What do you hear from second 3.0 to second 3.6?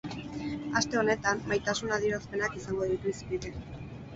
hizpide.